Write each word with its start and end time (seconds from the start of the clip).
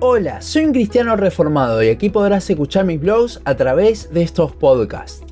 Hola, 0.00 0.40
soy 0.42 0.64
un 0.64 0.72
cristiano 0.72 1.16
reformado 1.16 1.82
y 1.82 1.88
aquí 1.88 2.08
podrás 2.08 2.48
escuchar 2.48 2.84
mis 2.84 3.00
blogs 3.00 3.40
a 3.44 3.56
través 3.56 4.14
de 4.14 4.22
estos 4.22 4.54
podcasts. 4.54 5.24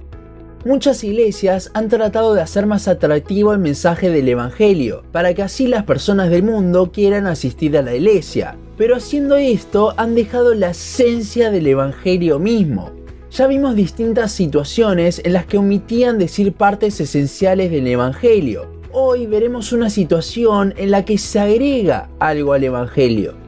Muchas 0.65 1.05
iglesias 1.05 1.71
han 1.73 1.89
tratado 1.89 2.35
de 2.35 2.41
hacer 2.41 2.67
más 2.67 2.89
atractivo 2.89 3.53
el 3.53 3.61
mensaje 3.61 4.11
del 4.11 4.29
Evangelio, 4.29 5.05
para 5.13 5.35
que 5.35 5.45
así 5.45 5.69
las 5.69 5.85
personas 5.85 6.31
del 6.31 6.43
mundo 6.43 6.91
quieran 6.91 7.29
asistir 7.29 7.79
a 7.79 7.83
la 7.83 7.95
iglesia. 7.95 8.57
Pero 8.77 8.97
haciendo 8.97 9.37
esto 9.37 9.95
han 9.97 10.17
dejado 10.17 10.53
la 10.53 10.71
esencia 10.71 11.53
del 11.53 11.69
Evangelio 11.69 12.41
mismo. 12.41 12.91
Ya 13.31 13.47
vimos 13.47 13.77
distintas 13.77 14.33
situaciones 14.33 15.21
en 15.25 15.35
las 15.35 15.47
que 15.47 15.59
omitían 15.59 16.19
decir 16.19 16.53
partes 16.53 17.01
esenciales 17.01 17.71
del 17.71 17.87
Evangelio. 17.87 18.67
Hoy 18.91 19.29
veremos 19.29 19.71
una 19.71 19.91
situación 19.91 20.75
en 20.77 20.91
la 20.91 21.05
que 21.05 21.19
se 21.19 21.39
agrega 21.39 22.09
algo 22.19 22.53
al 22.53 22.65
Evangelio. 22.65 23.46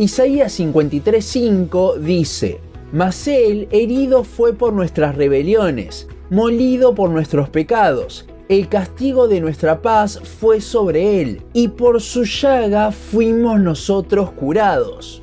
Isaías 0.00 0.58
53:5 0.58 1.98
dice, 1.98 2.58
Mas 2.90 3.28
él 3.28 3.68
herido 3.70 4.24
fue 4.24 4.54
por 4.54 4.72
nuestras 4.72 5.14
rebeliones, 5.14 6.08
molido 6.30 6.94
por 6.94 7.10
nuestros 7.10 7.50
pecados. 7.50 8.24
El 8.48 8.70
castigo 8.70 9.28
de 9.28 9.42
nuestra 9.42 9.82
paz 9.82 10.18
fue 10.18 10.62
sobre 10.62 11.20
él, 11.20 11.42
y 11.52 11.68
por 11.68 12.00
su 12.00 12.24
llaga 12.24 12.92
fuimos 12.92 13.60
nosotros 13.60 14.30
curados. 14.30 15.20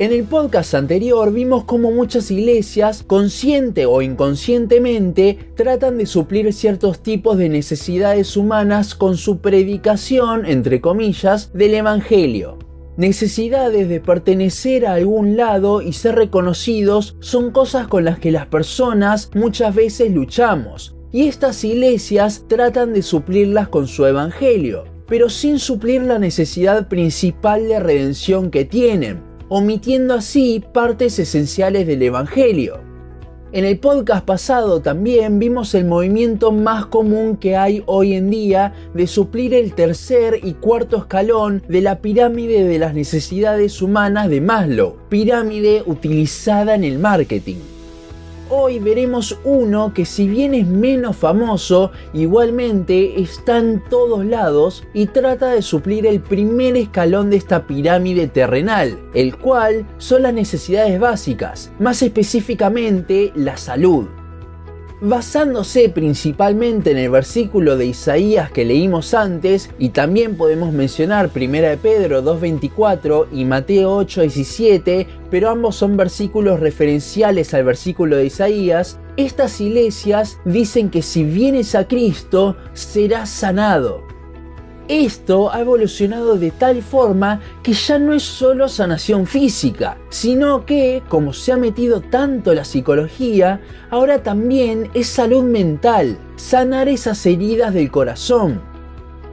En 0.00 0.10
el 0.10 0.24
podcast 0.24 0.74
anterior 0.74 1.32
vimos 1.32 1.62
cómo 1.62 1.92
muchas 1.92 2.32
iglesias, 2.32 3.04
consciente 3.06 3.86
o 3.86 4.02
inconscientemente, 4.02 5.38
tratan 5.54 5.98
de 5.98 6.06
suplir 6.06 6.52
ciertos 6.52 6.98
tipos 6.98 7.38
de 7.38 7.48
necesidades 7.48 8.36
humanas 8.36 8.96
con 8.96 9.16
su 9.16 9.38
predicación, 9.38 10.46
entre 10.46 10.80
comillas, 10.80 11.52
del 11.52 11.74
Evangelio. 11.74 12.58
Necesidades 12.96 13.88
de 13.88 14.00
pertenecer 14.00 14.86
a 14.86 14.94
algún 14.94 15.36
lado 15.36 15.82
y 15.82 15.92
ser 15.94 16.14
reconocidos 16.14 17.16
son 17.18 17.50
cosas 17.50 17.88
con 17.88 18.04
las 18.04 18.20
que 18.20 18.30
las 18.30 18.46
personas 18.46 19.30
muchas 19.34 19.74
veces 19.74 20.12
luchamos, 20.12 20.94
y 21.10 21.26
estas 21.26 21.64
iglesias 21.64 22.44
tratan 22.48 22.92
de 22.92 23.02
suplirlas 23.02 23.66
con 23.66 23.88
su 23.88 24.06
evangelio, 24.06 24.84
pero 25.08 25.28
sin 25.28 25.58
suplir 25.58 26.02
la 26.02 26.20
necesidad 26.20 26.86
principal 26.88 27.66
de 27.66 27.80
redención 27.80 28.52
que 28.52 28.64
tienen, 28.64 29.22
omitiendo 29.48 30.14
así 30.14 30.62
partes 30.72 31.18
esenciales 31.18 31.88
del 31.88 32.02
evangelio. 32.02 32.93
En 33.54 33.64
el 33.64 33.78
podcast 33.78 34.24
pasado 34.24 34.82
también 34.82 35.38
vimos 35.38 35.76
el 35.76 35.84
movimiento 35.84 36.50
más 36.50 36.86
común 36.86 37.36
que 37.36 37.56
hay 37.56 37.84
hoy 37.86 38.14
en 38.14 38.28
día 38.28 38.72
de 38.94 39.06
suplir 39.06 39.54
el 39.54 39.74
tercer 39.74 40.40
y 40.42 40.54
cuarto 40.54 40.96
escalón 40.96 41.62
de 41.68 41.80
la 41.80 42.00
pirámide 42.00 42.64
de 42.64 42.80
las 42.80 42.94
necesidades 42.94 43.80
humanas 43.80 44.28
de 44.28 44.40
Maslow, 44.40 44.96
pirámide 45.08 45.84
utilizada 45.86 46.74
en 46.74 46.82
el 46.82 46.98
marketing. 46.98 47.73
Hoy 48.50 48.78
veremos 48.78 49.38
uno 49.42 49.94
que 49.94 50.04
si 50.04 50.28
bien 50.28 50.52
es 50.52 50.66
menos 50.66 51.16
famoso, 51.16 51.92
igualmente 52.12 53.20
está 53.20 53.58
en 53.58 53.82
todos 53.88 54.24
lados 54.24 54.84
y 54.92 55.06
trata 55.06 55.48
de 55.48 55.62
suplir 55.62 56.06
el 56.06 56.20
primer 56.20 56.76
escalón 56.76 57.30
de 57.30 57.36
esta 57.36 57.66
pirámide 57.66 58.28
terrenal, 58.28 58.98
el 59.14 59.38
cual 59.38 59.86
son 59.96 60.22
las 60.22 60.34
necesidades 60.34 61.00
básicas, 61.00 61.72
más 61.78 62.02
específicamente 62.02 63.32
la 63.34 63.56
salud 63.56 64.08
basándose 65.04 65.90
principalmente 65.90 66.90
en 66.90 66.98
el 66.98 67.10
versículo 67.10 67.76
de 67.76 67.86
Isaías 67.86 68.50
que 68.50 68.64
leímos 68.64 69.12
antes, 69.12 69.70
y 69.78 69.90
también 69.90 70.36
podemos 70.36 70.72
mencionar 70.72 71.30
1 71.34 71.52
de 71.52 71.76
Pedro 71.76 72.22
2.24 72.22 73.26
y 73.32 73.44
Mateo 73.44 74.00
8.17, 74.00 75.06
pero 75.30 75.50
ambos 75.50 75.76
son 75.76 75.96
versículos 75.96 76.58
referenciales 76.58 77.52
al 77.52 77.64
versículo 77.64 78.16
de 78.16 78.26
Isaías, 78.26 78.98
estas 79.16 79.60
iglesias 79.60 80.38
dicen 80.44 80.90
que 80.90 81.02
si 81.02 81.22
vienes 81.22 81.74
a 81.74 81.86
Cristo 81.86 82.56
serás 82.72 83.28
sanado. 83.28 84.13
Esto 84.88 85.50
ha 85.50 85.60
evolucionado 85.60 86.36
de 86.36 86.50
tal 86.50 86.82
forma 86.82 87.40
que 87.62 87.72
ya 87.72 87.98
no 87.98 88.12
es 88.12 88.22
solo 88.22 88.68
sanación 88.68 89.26
física, 89.26 89.96
sino 90.10 90.66
que, 90.66 91.02
como 91.08 91.32
se 91.32 91.52
ha 91.52 91.56
metido 91.56 92.02
tanto 92.02 92.52
la 92.52 92.66
psicología, 92.66 93.62
ahora 93.88 94.22
también 94.22 94.90
es 94.92 95.06
salud 95.06 95.42
mental, 95.42 96.18
sanar 96.36 96.88
esas 96.88 97.24
heridas 97.24 97.72
del 97.72 97.90
corazón. 97.90 98.60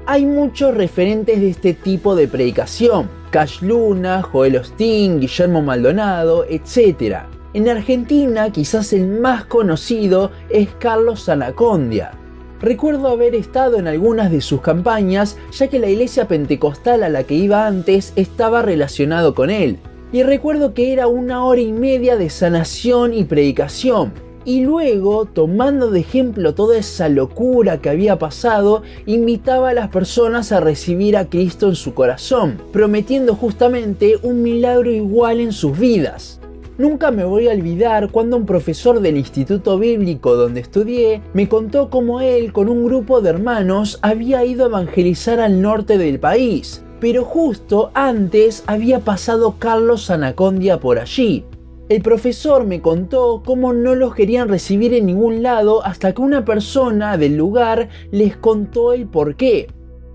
Hay 0.06 0.26
muchos 0.26 0.74
referentes 0.74 1.42
de 1.42 1.50
este 1.50 1.74
tipo 1.74 2.16
de 2.16 2.30
predicación, 2.30 3.10
Cash 3.30 3.62
Luna, 3.62 4.22
Joel 4.22 4.56
Osteen, 4.56 5.20
Guillermo 5.20 5.62
Maldonado, 5.62 6.46
etc. 6.48 7.24
En 7.54 7.68
Argentina 7.68 8.50
quizás 8.52 8.94
el 8.94 9.06
más 9.20 9.44
conocido 9.44 10.32
es 10.50 10.70
Carlos 10.80 11.28
Anacondia 11.28 12.21
Recuerdo 12.62 13.08
haber 13.08 13.34
estado 13.34 13.78
en 13.78 13.88
algunas 13.88 14.30
de 14.30 14.40
sus 14.40 14.62
campañas, 14.62 15.36
ya 15.52 15.68
que 15.68 15.80
la 15.80 15.90
iglesia 15.90 16.28
pentecostal 16.28 17.02
a 17.02 17.10
la 17.10 17.24
que 17.24 17.34
iba 17.34 17.66
antes 17.66 18.14
estaba 18.16 18.62
relacionado 18.62 19.34
con 19.34 19.50
él. 19.50 19.80
Y 20.14 20.22
recuerdo 20.22 20.76
que 20.76 20.94
era 20.94 21.08
una 21.08 21.44
hora 21.44 21.62
y 21.62 21.72
media 21.72 22.18
de 22.18 22.30
sanación 22.30 23.14
y 23.14 23.24
predicación. 23.24 24.14
Y 24.46 24.62
luego, 24.62 25.26
tomando 25.26 25.90
de 25.90 26.02
ejemplo 26.02 26.54
toda 26.54 26.78
esa 26.78 27.10
locura 27.10 27.80
que 27.80 27.90
había 27.90 28.20
pasado, 28.20 28.84
invitaba 29.06 29.70
a 29.70 29.74
las 29.74 29.90
personas 29.90 30.52
a 30.52 30.60
recibir 30.60 31.18
a 31.18 31.30
Cristo 31.30 31.70
en 31.70 31.76
su 31.76 31.94
corazón, 31.94 32.60
prometiendo 32.72 33.36
justamente 33.36 34.18
un 34.22 34.44
milagro 34.44 34.92
igual 34.92 35.40
en 35.40 35.52
sus 35.52 35.78
vidas. 35.80 36.41
Nunca 36.82 37.12
me 37.12 37.24
voy 37.24 37.48
a 37.48 37.52
olvidar 37.52 38.10
cuando 38.10 38.38
un 38.38 38.48
profesor 38.48 39.02
del 39.02 39.16
instituto 39.16 39.78
bíblico 39.78 40.36
donde 40.36 40.62
estudié 40.62 41.22
me 41.32 41.48
contó 41.48 41.92
cómo 41.92 42.22
él 42.22 42.52
con 42.52 42.70
un 42.70 42.84
grupo 42.84 43.22
de 43.22 43.30
hermanos 43.30 44.00
había 44.02 44.44
ido 44.46 44.64
a 44.64 44.70
evangelizar 44.70 45.40
al 45.40 45.62
norte 45.62 46.00
del 46.00 46.20
país, 46.20 46.84
pero 47.00 47.24
justo 47.24 47.92
antes 47.94 48.64
había 48.66 49.02
pasado 49.02 49.58
Carlos 49.60 50.10
Anacondia 50.10 50.80
por 50.80 50.98
allí. 50.98 51.46
El 51.88 52.02
profesor 52.02 52.66
me 52.66 52.82
contó 52.82 53.44
cómo 53.46 53.74
no 53.74 53.94
los 53.94 54.16
querían 54.16 54.50
recibir 54.50 54.96
en 54.96 55.06
ningún 55.06 55.44
lado 55.44 55.86
hasta 55.86 56.14
que 56.16 56.22
una 56.24 56.46
persona 56.46 57.16
del 57.16 57.38
lugar 57.38 57.90
les 58.10 58.36
contó 58.38 58.94
el 58.94 59.06
porqué 59.06 59.68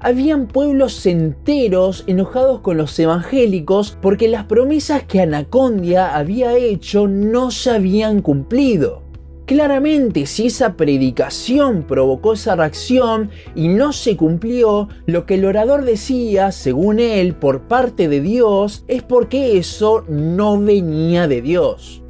habían 0.07 0.47
pueblos 0.47 1.05
enteros 1.05 2.05
enojados 2.07 2.61
con 2.61 2.77
los 2.77 2.97
evangélicos 2.97 3.99
porque 4.01 4.29
las 4.29 4.45
promesas 4.45 5.03
que 5.03 5.21
Anacondia 5.21 6.15
había 6.15 6.57
hecho 6.57 7.09
no 7.09 7.51
se 7.51 7.71
habían 7.71 8.23
cumplido. 8.23 9.03
Claramente, 9.47 10.27
si 10.27 10.47
esa 10.47 10.77
predicación 10.77 11.83
provocó 11.83 12.35
esa 12.35 12.55
reacción 12.55 13.31
y 13.57 13.67
no 13.67 13.93
se 13.93 14.17
cumplió, 14.17 14.89
lo 15.07 15.27
que 15.27 15.35
el 15.35 15.45
orador 15.45 15.85
decía, 15.85 16.53
según 16.53 17.01
él, 17.01 17.35
por 17.35 17.63
parte 17.63 18.07
de 18.07 18.21
Dios, 18.21 18.85
es 18.87 19.03
porque 19.03 19.59
eso 19.59 20.05
no 20.09 20.57
venía 20.61 21.27
de 21.27 21.43
Dios. 21.43 22.05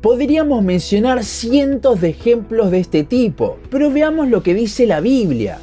Podríamos 0.00 0.62
mencionar 0.62 1.22
cientos 1.24 2.00
de 2.00 2.08
ejemplos 2.08 2.70
de 2.70 2.78
este 2.78 3.04
tipo, 3.04 3.58
pero 3.68 3.90
veamos 3.90 4.28
lo 4.28 4.42
que 4.42 4.54
dice 4.54 4.86
la 4.86 5.00
Biblia 5.00 5.58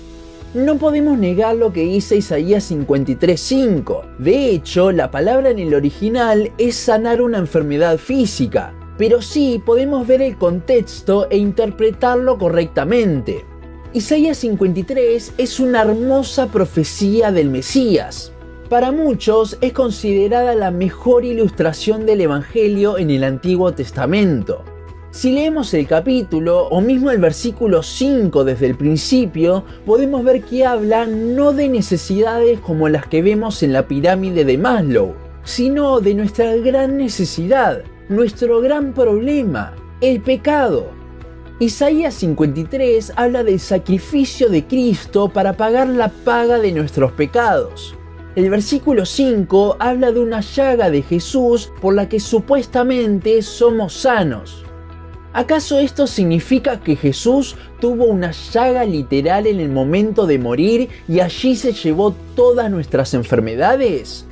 no 0.55 0.77
podemos 0.77 1.17
negar 1.17 1.57
lo 1.57 1.73
que 1.73 1.81
dice 1.81 2.15
Isaías 2.15 2.71
53.5. 2.71 4.17
De 4.17 4.49
hecho, 4.49 4.93
la 4.93 5.11
palabra 5.11 5.49
en 5.49 5.59
el 5.59 5.73
original 5.73 6.53
es 6.57 6.77
sanar 6.77 7.21
una 7.21 7.39
enfermedad 7.39 7.97
física, 7.97 8.73
pero 8.97 9.21
sí 9.21 9.61
podemos 9.63 10.07
ver 10.07 10.21
el 10.21 10.37
contexto 10.37 11.29
e 11.29 11.37
interpretarlo 11.37 12.37
correctamente. 12.37 13.43
Isaías 13.91 14.37
53 14.37 15.33
es 15.37 15.59
una 15.59 15.81
hermosa 15.81 16.47
profecía 16.47 17.33
del 17.33 17.49
Mesías. 17.49 18.31
Para 18.69 18.93
muchos 18.93 19.57
es 19.59 19.73
considerada 19.73 20.55
la 20.55 20.71
mejor 20.71 21.25
ilustración 21.25 22.05
del 22.05 22.21
Evangelio 22.21 22.97
en 22.97 23.09
el 23.09 23.25
Antiguo 23.25 23.73
Testamento. 23.73 24.63
Si 25.15 25.31
leemos 25.31 25.73
el 25.73 25.87
capítulo 25.87 26.67
o 26.67 26.81
mismo 26.81 27.09
el 27.09 27.19
versículo 27.19 27.83
5 27.83 28.43
desde 28.43 28.65
el 28.65 28.75
principio, 28.75 29.63
podemos 29.85 30.25
ver 30.25 30.43
que 30.43 30.65
habla 30.65 31.05
no 31.05 31.53
de 31.53 31.69
necesidades 31.69 32.59
como 32.59 32.89
las 32.89 33.07
que 33.07 33.21
vemos 33.21 33.63
en 33.63 33.71
la 33.71 33.87
pirámide 33.87 34.43
de 34.43 34.57
Maslow, 34.57 35.15
sino 35.45 36.01
de 36.01 36.15
nuestra 36.15 36.57
gran 36.57 36.97
necesidad, 36.97 37.83
nuestro 38.09 38.59
gran 38.59 38.93
problema, 38.93 39.73
el 40.01 40.19
pecado. 40.19 40.87
Isaías 41.61 42.15
53 42.15 43.13
habla 43.15 43.45
del 43.45 43.61
sacrificio 43.61 44.49
de 44.49 44.67
Cristo 44.67 45.29
para 45.29 45.53
pagar 45.53 45.87
la 45.87 46.09
paga 46.09 46.59
de 46.59 46.73
nuestros 46.73 47.13
pecados. 47.13 47.95
El 48.35 48.49
versículo 48.49 49.05
5 49.05 49.77
habla 49.79 50.11
de 50.11 50.19
una 50.19 50.41
llaga 50.41 50.89
de 50.89 51.03
Jesús 51.03 51.71
por 51.79 51.95
la 51.95 52.09
que 52.09 52.19
supuestamente 52.19 53.41
somos 53.41 53.93
sanos. 53.93 54.64
¿Acaso 55.35 55.79
esto 55.79 56.07
significa 56.07 56.79
que 56.79 56.95
Jesús 56.95 57.57
tuvo 57.81 58.05
una 58.05 58.31
llaga 58.31 58.85
literal 58.85 59.47
en 59.47 59.59
el 59.59 59.67
momento 59.67 60.27
de 60.27 60.39
morir 60.39 60.87
y 61.09 61.19
allí 61.19 61.57
se 61.57 61.73
llevó 61.73 62.15
todas 62.37 62.71
nuestras 62.71 63.13
enfermedades? 63.13 64.25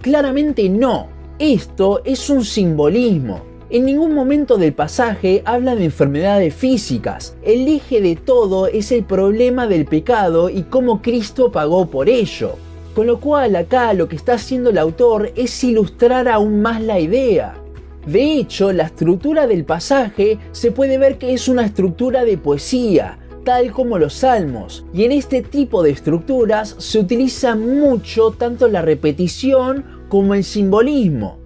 Claramente 0.00 0.70
no. 0.70 1.08
Esto 1.38 2.00
es 2.06 2.30
un 2.30 2.42
simbolismo. 2.42 3.42
En 3.68 3.84
ningún 3.84 4.14
momento 4.14 4.56
del 4.56 4.72
pasaje 4.72 5.42
habla 5.44 5.76
de 5.76 5.84
enfermedades 5.84 6.54
físicas. 6.54 7.36
El 7.42 7.68
eje 7.68 8.00
de 8.00 8.16
todo 8.16 8.66
es 8.66 8.92
el 8.92 9.04
problema 9.04 9.66
del 9.66 9.84
pecado 9.84 10.48
y 10.48 10.62
cómo 10.62 11.02
Cristo 11.02 11.52
pagó 11.52 11.90
por 11.90 12.08
ello. 12.08 12.54
Con 12.94 13.06
lo 13.06 13.20
cual 13.20 13.56
acá 13.56 13.92
lo 13.92 14.08
que 14.08 14.16
está 14.16 14.32
haciendo 14.32 14.70
el 14.70 14.78
autor 14.78 15.32
es 15.36 15.62
ilustrar 15.62 16.28
aún 16.28 16.62
más 16.62 16.80
la 16.80 16.98
idea. 16.98 17.60
De 18.06 18.38
hecho, 18.38 18.72
la 18.72 18.84
estructura 18.84 19.48
del 19.48 19.64
pasaje 19.64 20.38
se 20.52 20.70
puede 20.70 20.96
ver 20.96 21.18
que 21.18 21.34
es 21.34 21.48
una 21.48 21.64
estructura 21.64 22.24
de 22.24 22.38
poesía, 22.38 23.18
tal 23.44 23.72
como 23.72 23.98
los 23.98 24.14
salmos, 24.14 24.84
y 24.94 25.04
en 25.04 25.12
este 25.12 25.42
tipo 25.42 25.82
de 25.82 25.90
estructuras 25.90 26.76
se 26.78 27.00
utiliza 27.00 27.56
mucho 27.56 28.30
tanto 28.30 28.68
la 28.68 28.82
repetición 28.82 29.84
como 30.08 30.34
el 30.34 30.44
simbolismo. 30.44 31.38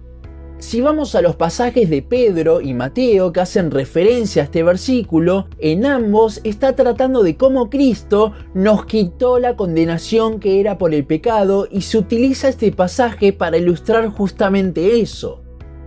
Si 0.61 0.79
vamos 0.79 1.15
a 1.15 1.23
los 1.23 1.35
pasajes 1.35 1.89
de 1.89 2.03
Pedro 2.03 2.61
y 2.61 2.75
Mateo 2.75 3.33
que 3.33 3.39
hacen 3.39 3.71
referencia 3.71 4.43
a 4.43 4.45
este 4.45 4.61
versículo, 4.61 5.47
en 5.57 5.87
ambos 5.87 6.39
está 6.43 6.75
tratando 6.75 7.23
de 7.23 7.35
cómo 7.35 7.71
Cristo 7.71 8.33
nos 8.53 8.85
quitó 8.85 9.39
la 9.39 9.55
condenación 9.55 10.39
que 10.39 10.59
era 10.59 10.77
por 10.77 10.93
el 10.93 11.03
pecado 11.03 11.67
y 11.71 11.81
se 11.81 11.97
utiliza 11.97 12.47
este 12.47 12.71
pasaje 12.71 13.33
para 13.33 13.57
ilustrar 13.57 14.07
justamente 14.09 15.01
eso. 15.01 15.40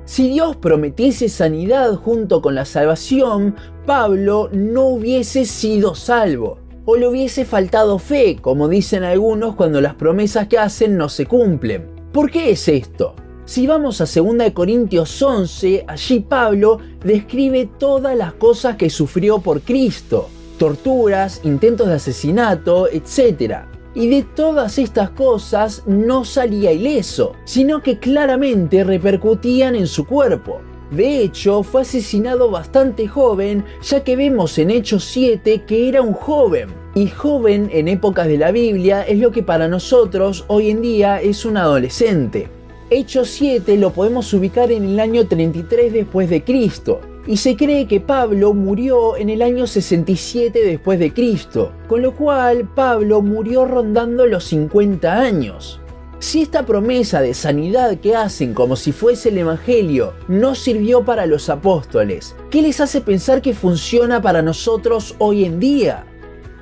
Si 0.07 0.29
Dios 0.29 0.57
prometiese 0.57 1.31
sanidad 1.31 1.95
junto 1.95 2.43
con 2.43 2.55
la 2.55 2.67
salvación, 2.67 3.57
Pablo 3.87 4.51
no 4.53 4.89
hubiese 4.89 5.47
sido 5.47 5.95
salvo, 5.95 6.59
o 6.85 6.97
le 6.97 7.09
hubiese 7.09 7.47
faltado 7.47 7.99
fe, 7.99 8.37
como 8.39 8.69
dicen 8.69 9.03
algunos 9.03 9.55
cuando 9.55 9.81
las 9.81 9.95
promesas 9.95 10.47
que 10.49 10.59
hacen 10.59 10.99
no 10.99 11.09
se 11.09 11.25
cumplen. 11.25 11.89
¿Por 12.13 12.31
qué 12.31 12.51
es 12.51 12.69
esto? 12.69 13.15
Si 13.47 13.67
vamos 13.67 14.03
a 14.03 14.05
2 14.05 14.51
Corintios 14.53 15.23
11, 15.23 15.85
allí 15.89 16.21
Pablo 16.21 16.79
describe 17.03 17.71
todas 17.79 18.15
las 18.15 18.35
cosas 18.35 18.77
que 18.77 18.91
sufrió 18.91 19.39
por 19.39 19.63
Cristo, 19.63 20.29
torturas, 20.59 21.41
intentos 21.45 21.89
de 21.89 21.95
asesinato, 21.95 22.89
etc. 22.89 23.65
Y 23.95 24.09
de 24.09 24.23
todas 24.23 24.79
estas 24.79 25.11
cosas 25.11 25.85
no 25.87 26.25
salía 26.25 26.73
ileso, 26.73 27.35
sino 27.45 27.83
que 27.83 27.99
claramente 27.99 28.83
repercutían 28.83 29.77
en 29.77 29.87
su 29.87 30.05
cuerpo. 30.05 30.61
De 30.91 31.21
hecho, 31.21 31.63
fue 31.63 31.83
asesinado 31.83 32.51
bastante 32.51 33.09
joven, 33.09 33.65
ya 33.83 34.05
que 34.05 34.17
vemos 34.17 34.59
en 34.59 34.71
Hechos 34.71 35.05
7 35.05 35.63
que 35.67 35.89
era 35.89 36.03
un 36.03 36.13
joven. 36.13 36.69
Y 36.95 37.09
joven 37.09 37.69
en 37.73 37.89
épocas 37.89 38.29
de 38.29 38.39
la 38.39 38.53
Biblia 38.53 39.03
es 39.03 39.19
lo 39.19 39.33
que 39.33 39.43
para 39.43 39.67
nosotros 39.67 40.45
hoy 40.49 40.71
en 40.71 40.83
día 40.83 41.21
es 41.21 41.45
un 41.45 41.57
adolescente. 41.57 42.49
Hechos 42.91 43.29
7 43.31 43.77
lo 43.79 43.93
podemos 43.93 44.33
ubicar 44.35 44.71
en 44.71 44.85
el 44.85 45.01
año 45.01 45.27
33 45.27 45.93
después 45.93 46.29
de 46.31 46.45
Cristo, 46.45 47.01
y 47.27 47.37
se 47.39 47.57
cree 47.57 47.87
que 47.87 48.01
Pablo 48.01 48.55
murió 48.55 49.17
en 49.17 49.31
el 49.31 49.43
año 49.43 49.67
67 49.67 50.65
después 50.65 50.99
de 50.99 51.13
Cristo, 51.13 51.73
con 51.89 52.03
lo 52.03 52.15
cual 52.15 52.69
Pablo 52.75 53.23
murió 53.23 53.65
rondando 53.65 54.27
los 54.27 54.45
50 54.45 55.13
años. 55.13 55.81
Si 56.19 56.43
esta 56.43 56.65
promesa 56.65 57.21
de 57.21 57.35
sanidad 57.35 57.99
que 57.99 58.17
hacen 58.17 58.55
como 58.55 58.77
si 58.77 58.93
fuese 58.93 59.29
el 59.29 59.39
Evangelio 59.39 60.15
no 60.29 60.55
sirvió 60.55 61.05
para 61.05 61.27
los 61.27 61.51
apóstoles, 61.51 62.35
¿qué 62.51 62.63
les 62.63 62.81
hace 62.81 63.01
pensar 63.01 63.43
que 63.43 63.53
funciona 63.53 64.23
para 64.23 64.41
nosotros 64.41 65.15
hoy 65.19 65.45
en 65.45 65.61
día? 65.61 66.07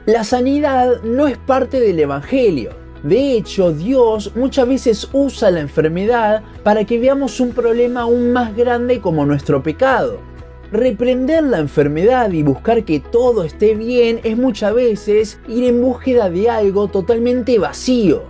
La 0.06 0.24
sanidad 0.24 1.02
no 1.04 1.28
es 1.28 1.38
parte 1.38 1.78
del 1.78 2.00
Evangelio. 2.00 2.70
De 3.04 3.32
hecho, 3.32 3.72
Dios 3.72 4.32
muchas 4.34 4.66
veces 4.66 5.08
usa 5.12 5.50
la 5.50 5.60
enfermedad 5.60 6.42
para 6.64 6.84
que 6.84 6.98
veamos 6.98 7.38
un 7.38 7.52
problema 7.52 8.02
aún 8.02 8.32
más 8.32 8.56
grande 8.56 9.00
como 9.00 9.26
nuestro 9.26 9.62
pecado. 9.62 10.31
Reprender 10.72 11.44
la 11.44 11.58
enfermedad 11.58 12.32
y 12.32 12.42
buscar 12.42 12.84
que 12.84 12.98
todo 12.98 13.44
esté 13.44 13.74
bien 13.74 14.20
es 14.24 14.38
muchas 14.38 14.72
veces 14.72 15.38
ir 15.46 15.64
en 15.64 15.82
búsqueda 15.82 16.30
de 16.30 16.48
algo 16.48 16.88
totalmente 16.88 17.58
vacío. 17.58 18.22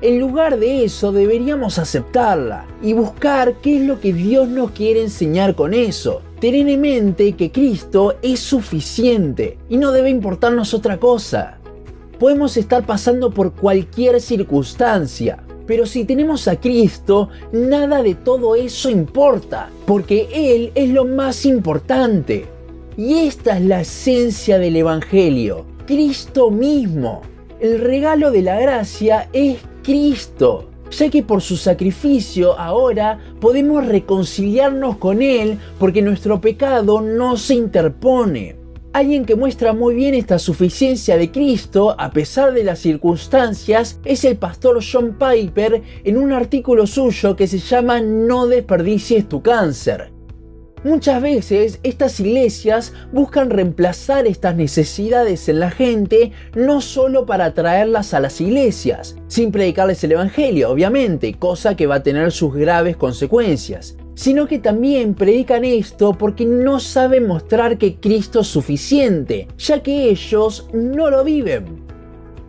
En 0.00 0.20
lugar 0.20 0.60
de 0.60 0.84
eso 0.84 1.10
deberíamos 1.10 1.76
aceptarla 1.76 2.66
y 2.80 2.92
buscar 2.92 3.54
qué 3.54 3.78
es 3.78 3.82
lo 3.82 3.98
que 3.98 4.12
Dios 4.12 4.46
nos 4.46 4.70
quiere 4.70 5.02
enseñar 5.02 5.56
con 5.56 5.74
eso. 5.74 6.22
Tener 6.38 6.68
en 6.68 6.80
mente 6.80 7.32
que 7.32 7.50
Cristo 7.50 8.14
es 8.22 8.38
suficiente 8.38 9.58
y 9.68 9.76
no 9.76 9.90
debe 9.90 10.08
importarnos 10.08 10.74
otra 10.74 10.98
cosa. 10.98 11.58
Podemos 12.20 12.56
estar 12.56 12.86
pasando 12.86 13.32
por 13.32 13.54
cualquier 13.54 14.20
circunstancia, 14.20 15.42
pero 15.68 15.84
si 15.84 16.04
tenemos 16.04 16.48
a 16.48 16.58
Cristo, 16.58 17.28
nada 17.52 18.02
de 18.02 18.14
todo 18.14 18.56
eso 18.56 18.88
importa, 18.88 19.68
porque 19.86 20.26
Él 20.32 20.72
es 20.74 20.88
lo 20.88 21.04
más 21.04 21.44
importante. 21.44 22.46
Y 22.96 23.18
esta 23.18 23.58
es 23.58 23.64
la 23.64 23.82
esencia 23.82 24.58
del 24.58 24.76
Evangelio, 24.76 25.66
Cristo 25.86 26.50
mismo. 26.50 27.20
El 27.60 27.80
regalo 27.80 28.30
de 28.30 28.42
la 28.42 28.58
gracia 28.58 29.28
es 29.34 29.58
Cristo, 29.82 30.70
ya 30.90 31.10
que 31.10 31.22
por 31.22 31.42
su 31.42 31.58
sacrificio 31.58 32.58
ahora 32.58 33.18
podemos 33.38 33.86
reconciliarnos 33.86 34.96
con 34.96 35.20
Él 35.20 35.58
porque 35.78 36.00
nuestro 36.00 36.40
pecado 36.40 37.02
no 37.02 37.36
se 37.36 37.54
interpone. 37.54 38.57
Alguien 38.94 39.26
que 39.26 39.36
muestra 39.36 39.74
muy 39.74 39.94
bien 39.94 40.14
esta 40.14 40.38
suficiencia 40.38 41.18
de 41.18 41.30
Cristo 41.30 41.94
a 41.98 42.10
pesar 42.10 42.54
de 42.54 42.64
las 42.64 42.78
circunstancias 42.78 44.00
es 44.04 44.24
el 44.24 44.38
pastor 44.38 44.80
John 44.82 45.18
Piper 45.18 45.82
en 46.04 46.16
un 46.16 46.32
artículo 46.32 46.86
suyo 46.86 47.36
que 47.36 47.46
se 47.46 47.58
llama 47.58 48.00
No 48.00 48.46
desperdicies 48.46 49.28
tu 49.28 49.42
cáncer. 49.42 50.10
Muchas 50.84 51.20
veces 51.20 51.80
estas 51.82 52.18
iglesias 52.20 52.94
buscan 53.12 53.50
reemplazar 53.50 54.26
estas 54.26 54.56
necesidades 54.56 55.48
en 55.50 55.60
la 55.60 55.70
gente 55.70 56.32
no 56.54 56.80
solo 56.80 57.26
para 57.26 57.52
traerlas 57.52 58.14
a 58.14 58.20
las 58.20 58.40
iglesias, 58.40 59.16
sin 59.26 59.52
predicarles 59.52 60.02
el 60.04 60.12
Evangelio, 60.12 60.70
obviamente, 60.70 61.34
cosa 61.34 61.76
que 61.76 61.86
va 61.86 61.96
a 61.96 62.02
tener 62.02 62.32
sus 62.32 62.54
graves 62.54 62.96
consecuencias, 62.96 63.96
sino 64.18 64.48
que 64.48 64.58
también 64.58 65.14
predican 65.14 65.64
esto 65.64 66.12
porque 66.12 66.44
no 66.44 66.80
saben 66.80 67.28
mostrar 67.28 67.78
que 67.78 68.00
Cristo 68.00 68.40
es 68.40 68.48
suficiente, 68.48 69.46
ya 69.56 69.80
que 69.80 70.10
ellos 70.10 70.68
no 70.72 71.08
lo 71.08 71.22
viven. 71.22 71.86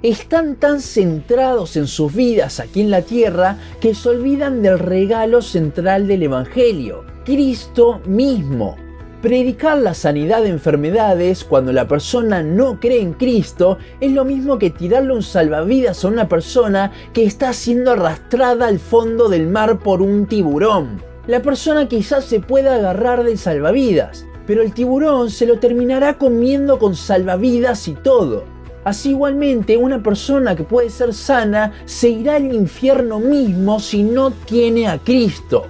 Están 0.02 0.56
tan 0.56 0.82
centrados 0.82 1.78
en 1.78 1.86
sus 1.86 2.16
vidas 2.16 2.60
aquí 2.60 2.82
en 2.82 2.90
la 2.90 3.04
tierra 3.04 3.60
que 3.80 3.94
se 3.94 4.10
olvidan 4.10 4.64
del 4.64 4.80
regalo 4.80 5.44
central 5.44 6.08
del 6.08 6.24
Evangelio, 6.24 7.06
Cristo 7.24 8.02
mismo. 8.08 8.76
Predicar 9.22 9.78
la 9.78 9.94
sanidad 9.94 10.42
de 10.42 10.50
enfermedades 10.50 11.44
cuando 11.44 11.72
la 11.72 11.88
persona 11.88 12.42
no 12.42 12.80
cree 12.80 13.02
en 13.02 13.14
Cristo 13.14 13.78
es 14.00 14.12
lo 14.12 14.26
mismo 14.26 14.58
que 14.58 14.72
tirarle 14.72 15.14
un 15.14 15.22
salvavidas 15.22 16.04
a 16.04 16.08
una 16.08 16.28
persona 16.28 16.92
que 17.14 17.26
está 17.26 17.54
siendo 17.54 17.92
arrastrada 17.92 18.66
al 18.66 18.80
fondo 18.80 19.30
del 19.30 19.46
mar 19.46 19.78
por 19.78 20.02
un 20.02 20.26
tiburón 20.26 21.09
la 21.30 21.44
persona 21.44 21.88
quizás 21.88 22.26
se 22.26 22.40
pueda 22.40 22.74
agarrar 22.74 23.24
del 23.24 23.38
salvavidas, 23.38 24.26
pero 24.48 24.64
el 24.64 24.74
tiburón 24.74 25.30
se 25.30 25.46
lo 25.46 25.60
terminará 25.60 26.18
comiendo 26.18 26.80
con 26.80 26.96
salvavidas 26.96 27.88
y 27.88 27.94
todo. 27.94 28.46
Así 28.84 29.12
igualmente 29.12 29.78
una 29.78 30.02
persona 30.02 30.56
que 30.56 30.64
puede 30.64 30.90
ser 30.90 31.14
sana 31.14 31.72
se 31.86 32.10
irá 32.10 32.38
al 32.38 32.52
infierno 32.52 33.20
mismo 33.20 33.80
si 33.80 34.02
no 34.02 34.32
tiene 34.32 34.88
a 34.88 34.98
Cristo. 34.98 35.68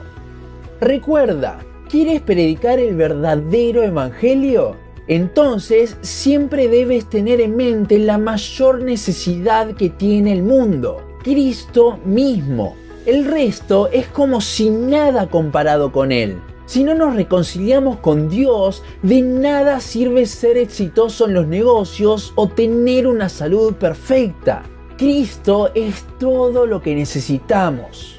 Recuerda, 0.80 1.60
¿quieres 1.90 2.22
predicar 2.22 2.80
el 2.80 2.96
verdadero 2.96 3.84
evangelio? 3.84 4.78
Entonces 5.10 5.98
siempre 6.00 6.70
debes 6.70 7.10
tener 7.10 7.42
en 7.42 7.58
mente 7.58 8.00
la 8.00 8.18
mayor 8.18 8.82
necesidad 8.82 9.76
que 9.76 9.90
tiene 9.90 10.32
el 10.32 10.42
mundo, 10.42 11.02
Cristo 11.22 12.00
mismo. 12.06 12.78
El 13.10 13.26
resto 13.26 13.90
es 13.92 14.06
como 14.06 14.40
si 14.40 14.70
nada 14.70 15.32
comparado 15.32 15.92
con 15.92 16.12
Él. 16.12 16.40
Si 16.68 16.84
no 16.84 16.94
nos 16.94 17.16
reconciliamos 17.16 17.98
con 17.98 18.30
Dios, 18.30 18.84
de 19.02 19.24
nada 19.24 19.80
sirve 19.80 20.28
ser 20.28 20.58
exitoso 20.58 21.26
en 21.26 21.34
los 21.34 21.48
negocios 21.48 22.34
o 22.36 22.50
tener 22.50 23.08
una 23.08 23.28
salud 23.28 23.74
perfecta. 23.74 24.62
Cristo 24.96 25.72
es 25.74 26.06
todo 26.20 26.68
lo 26.68 26.84
que 26.84 26.94
necesitamos. 26.94 28.19